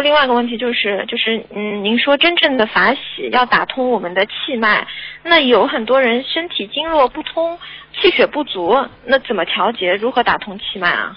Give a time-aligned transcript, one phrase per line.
[0.00, 4.86] 另外一个问题就是，就是嗯，您说真正的法喜要打通我们的气脉，
[5.22, 7.58] 那有很多人身体经络不通，
[8.00, 9.94] 气血不足，那怎么调节？
[9.94, 11.16] 如何打通气脉啊？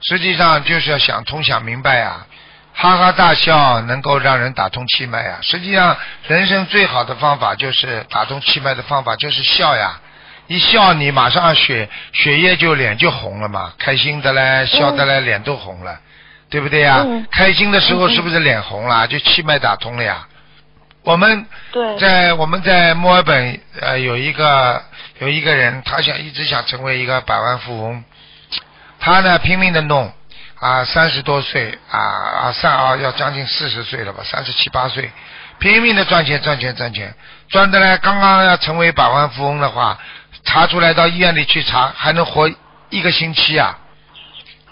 [0.00, 2.26] 实际上就是要想通想明白呀、
[2.72, 5.96] 哈哈大笑能够让人打通气脉呀、实际上，
[6.28, 10.00] 人生最好的方法就是打通气脉的方法就是笑呀。
[10.46, 16.00] 一笑，你马上血血液就脸就红了嘛，开心的嘞，笑的嘞，脸都红了，
[16.50, 17.02] 对不对呀？
[17.06, 19.06] 嗯开心的时候是不是脸红了？
[19.06, 20.26] 就气脉打通了呀。
[21.04, 24.82] 我们对，在我们在墨尔本呃有一个
[25.20, 28.04] 有一个人，他想一直想成为一个百万富翁，
[29.00, 30.12] 他呢拼命的弄
[30.58, 35.10] 啊，三十多岁啊啊三啊要将近四十岁了吧，三十七八岁，
[35.58, 37.14] 拼命的赚钱赚钱赚钱，
[37.48, 39.98] 赚的呢刚刚要成为百万富翁的话，
[40.44, 42.50] 查出来到医院里去查还能活
[42.90, 43.78] 一个星期啊。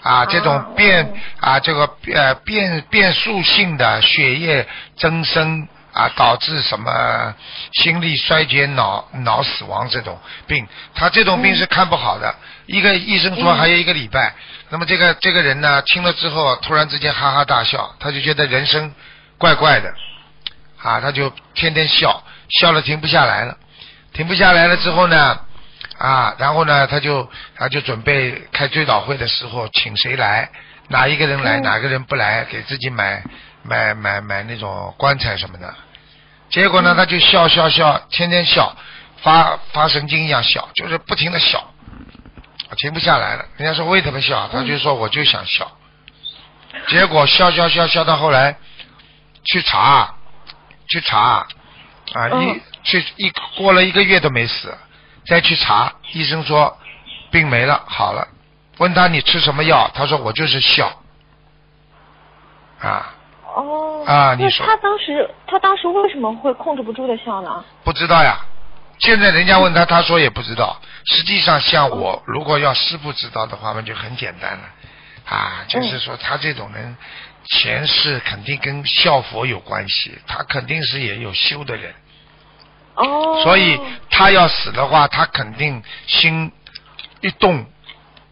[0.01, 7.33] 啊，这种哦变啊，这个呃变变数性的血液增生啊，导致什么
[7.73, 12.33] 心力衰竭、脑脑死亡这种病，他这种病是看不好的。
[12.67, 13.57] 一个医生说嗯。
[13.57, 14.33] 还有一个礼拜，
[14.69, 18.93] 那么这个这个人呢，听了之后突然之间哈哈大笑，他就觉得人生
[19.37, 19.93] 怪怪的，
[20.81, 23.57] 啊，他就天天笑，笑了停不下来了，
[24.13, 25.39] 停不下来了之后呢，
[25.97, 30.49] 啊，然后呢，他就他就准备开追悼会的时候，请谁来，
[30.89, 33.23] 哪一个人来，嗯哪个人不来，给自己买
[33.63, 35.73] 买买买那种棺材什么的。
[36.49, 38.75] 结果呢，他就笑笑笑，天天笑，
[39.21, 41.73] 发发神经一样笑，就是不停的笑，
[42.77, 43.45] 停不下来了。
[43.57, 45.71] 人家说为什么笑，他就说我就想笑。
[46.87, 48.55] 结果笑笑笑笑到后来，
[49.43, 50.13] 去查，
[50.87, 51.47] 去查，
[52.13, 54.73] 啊，一嗯去一过了一个月都没死，
[55.27, 56.77] 再去查，医生说
[57.29, 58.27] 病没了，好了。
[58.77, 60.91] 问他你吃什么药，他说我就是笑，
[62.79, 63.13] 啊，
[63.55, 67.63] 哦，啊你说他当时他当时为什么会控制不住的笑呢？
[67.83, 68.37] 不知道呀。
[68.99, 70.79] 现在人家问他，他说也不知道。
[71.05, 74.63] 实际上，像我如果要师傅知道的话，那就很简单了，
[75.25, 76.97] 啊，就是说他这种人
[77.45, 81.93] 前世肯定跟笑佛有关系，他肯定是也有修的人。
[82.95, 83.79] 哦，所以
[84.17, 86.51] 他要死的话，他肯定心
[87.21, 87.63] 一动，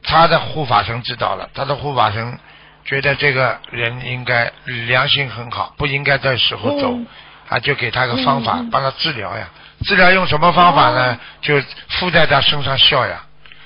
[0.02, 2.40] 他的护法神知道了，他的护法神
[2.84, 7.06] 觉得这个人应该良心很好，不应该这时候走，嗯。
[7.48, 9.48] 啊，就给他个方法，帮他治疗呀。
[9.86, 11.14] 治疗用什么方法呢？
[11.14, 11.18] 哦？
[11.42, 13.22] 就附在他身上笑呀，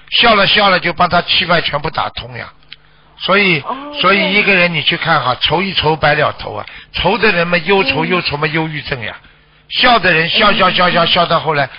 [0.09, 2.51] 笑了笑了就帮他气脉全部打通呀。
[3.17, 3.93] 所以，哦。
[4.01, 8.09] 所以一个人你去看哈，愁一愁白了头啊，愁的人嘛忧愁嗯。
[8.09, 9.15] 忧愁嘛忧郁症呀，
[9.69, 11.69] 笑的人笑笑笑笑笑到后来，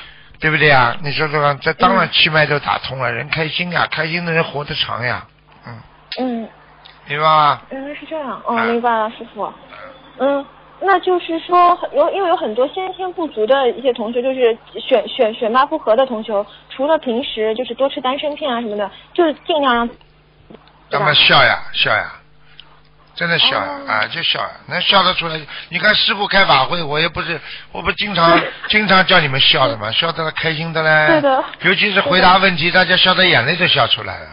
[0.40, 0.96] 对不对呀？
[1.02, 5.26] 你说说看，这当然气脉都打通了，人开心呀，开心的人活得长呀，
[5.66, 5.78] 嗯，
[6.18, 6.48] 嗯，
[7.06, 7.60] 明白吗？
[7.70, 8.64] 原来是这样，哦，啊。
[8.64, 9.52] 明白了，师傅。
[10.18, 10.44] 嗯，
[10.80, 19.98] 那就是说有因为有很多先天不足的一些同学，就是选选选脉不合的同学，除了平时就是多吃丹参片啊什么的，就是尽量让对吧？
[20.90, 22.12] 那么笑呀笑呀，
[23.14, 25.38] 真的笑啊，就笑呀，能笑得出来。
[25.68, 27.38] 你看师傅开法会，我也不是，
[27.72, 31.06] 我不经常经常叫你们笑的嘛，笑得开心的嘞。
[31.08, 34.26] 对的尤其是回答问题，大家笑得眼泪都笑出来了。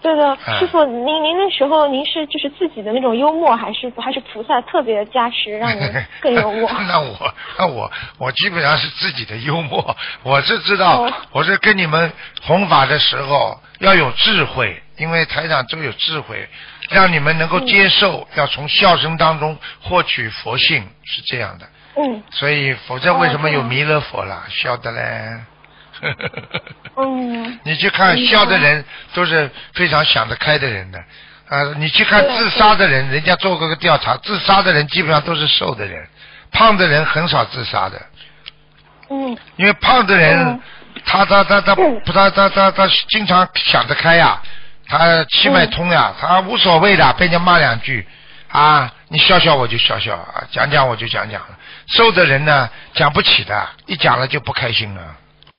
[0.00, 5.88] 对的，嗯师傅，您您那时候您是就是自己的那种幽默，还是还是菩萨特别加持让您
[6.20, 6.68] 更幽默？
[6.88, 7.88] 那我那我
[8.18, 16.48] 我基本上是自己的幽默，我是知道，哦我是跟你们弘法的时候要有智慧，因为台长都有智慧，
[16.90, 21.66] 让你们能够接受，要从笑声当中获取佛性，是这样的。
[21.96, 22.22] 嗯。
[22.30, 24.44] 所以，否则为什么有弥勒佛啦？
[24.48, 25.40] 笑的嘞。
[26.96, 30.98] 嗯， 你去看笑的人都是非常想得开的人的，
[31.48, 36.06] 啊，你去看自杀的人，人家做过个调查，自杀的人基本上都是瘦的人，
[36.50, 38.02] 胖的人很少自杀的，
[39.10, 39.36] 嗯。
[39.56, 40.60] 因为胖的人嗯
[41.04, 44.40] 他他他他不他他他他经常想得开呀，
[44.92, 48.06] 他气脉通呀，他无所谓的，被人家骂两句
[48.48, 51.48] 啊，你笑笑我就笑笑，啊讲讲我就讲讲了。
[51.86, 55.00] 瘦的人呢讲不起的，一讲了就不开心了。